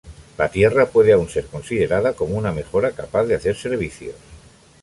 La 0.39 0.49
tierra 0.49 0.87
puede 0.87 1.13
aún 1.13 1.29
ser 1.29 1.45
considerada 1.45 2.13
como 2.13 2.33
una 2.35 2.51
mejora 2.51 2.89
capaz 2.93 3.25
de 3.25 3.35
hacer 3.35 3.55
servicios. 3.55 4.15